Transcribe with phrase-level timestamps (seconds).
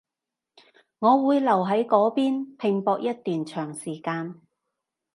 [0.97, 4.41] 我會留喺嗰邊拼搏一段長時間